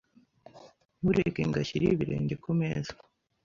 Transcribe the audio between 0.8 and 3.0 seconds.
Ntureke ngo ashyire ibirenge kumeza.